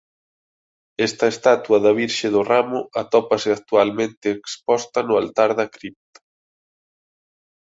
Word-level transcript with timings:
Esta 1.07 1.25
estatua 1.33 1.77
da 1.85 1.91
«Virxe 1.99 2.27
do 2.35 2.41
ramo» 2.51 2.79
atópase 3.01 3.49
actualmente 3.57 4.25
exposta 4.47 4.99
no 5.03 5.13
altar 5.21 5.51
da 5.59 5.65
cripta. 5.75 6.17